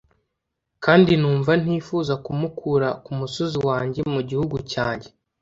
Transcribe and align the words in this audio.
kandi 0.83 1.11
numva 1.21 1.51
ntifuza 1.63 2.13
kumukura 2.25 2.87
ku 3.03 3.11
musozi 3.19 3.57
wanjye, 3.67 3.99
mu 4.13 4.21
gihugu 4.29 4.55
cyanjye! 4.71 5.07